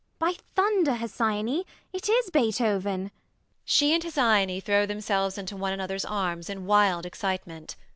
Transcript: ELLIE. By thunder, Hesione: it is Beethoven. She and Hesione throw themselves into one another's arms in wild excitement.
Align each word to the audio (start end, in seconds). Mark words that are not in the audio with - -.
ELLIE. 0.19 0.33
By 0.33 0.37
thunder, 0.55 0.93
Hesione: 0.93 1.63
it 1.93 2.09
is 2.09 2.31
Beethoven. 2.31 3.11
She 3.63 3.93
and 3.93 4.01
Hesione 4.01 4.59
throw 4.63 4.87
themselves 4.87 5.37
into 5.37 5.55
one 5.55 5.73
another's 5.73 6.05
arms 6.05 6.49
in 6.49 6.65
wild 6.65 7.05
excitement. 7.05 7.75